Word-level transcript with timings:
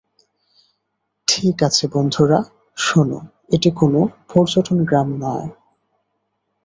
ঠিক 1.27 1.57
আছে, 1.63 1.83
বন্ধুরা, 1.87 2.39
শোন, 2.77 3.09
এটি 3.51 3.69
কোন 3.71 3.93
পর্যটন 4.29 4.77
গ্রাম 4.83 5.07
নয়। 5.23 5.47